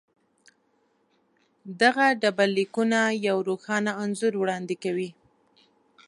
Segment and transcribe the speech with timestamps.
[1.81, 5.09] دغه ډبرلیکونه یو روښانه انځور وړاندې کوي.